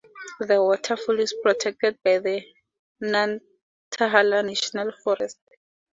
The 0.39 0.59
waterfall 0.63 1.19
is 1.19 1.35
protected 1.43 1.99
by 2.03 2.17
the 2.17 2.41
Nantahala 3.03 4.43
National 4.43 4.91
Forest. 5.03 5.37